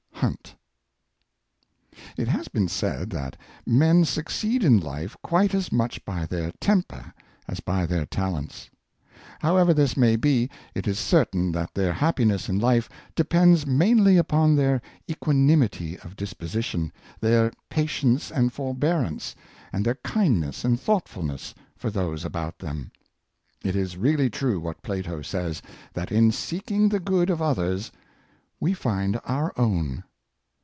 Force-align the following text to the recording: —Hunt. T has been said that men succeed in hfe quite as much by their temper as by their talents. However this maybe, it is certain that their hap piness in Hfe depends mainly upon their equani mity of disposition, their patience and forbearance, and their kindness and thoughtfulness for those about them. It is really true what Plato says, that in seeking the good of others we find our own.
—Hunt. 0.21 0.55
T 2.15 2.25
has 2.25 2.47
been 2.47 2.67
said 2.67 3.09
that 3.09 3.35
men 3.65 4.05
succeed 4.05 4.63
in 4.63 4.79
hfe 4.79 5.15
quite 5.23 5.55
as 5.55 5.71
much 5.71 6.05
by 6.05 6.27
their 6.27 6.51
temper 6.59 7.11
as 7.47 7.59
by 7.59 7.87
their 7.87 8.05
talents. 8.05 8.69
However 9.39 9.73
this 9.73 9.97
maybe, 9.97 10.51
it 10.75 10.87
is 10.87 10.99
certain 10.99 11.51
that 11.53 11.73
their 11.73 11.91
hap 11.91 12.17
piness 12.17 12.47
in 12.49 12.59
Hfe 12.59 12.87
depends 13.15 13.65
mainly 13.65 14.17
upon 14.17 14.55
their 14.55 14.79
equani 15.09 15.57
mity 15.57 15.97
of 16.05 16.15
disposition, 16.15 16.93
their 17.19 17.51
patience 17.71 18.29
and 18.31 18.53
forbearance, 18.53 19.35
and 19.73 19.83
their 19.83 19.95
kindness 19.95 20.63
and 20.63 20.79
thoughtfulness 20.79 21.55
for 21.75 21.89
those 21.89 22.23
about 22.23 22.59
them. 22.59 22.91
It 23.63 23.75
is 23.75 23.97
really 23.97 24.29
true 24.29 24.59
what 24.59 24.83
Plato 24.83 25.23
says, 25.23 25.63
that 25.93 26.11
in 26.11 26.31
seeking 26.31 26.89
the 26.89 26.99
good 26.99 27.31
of 27.31 27.41
others 27.41 27.91
we 28.59 28.75
find 28.75 29.19
our 29.25 29.51
own. 29.57 30.03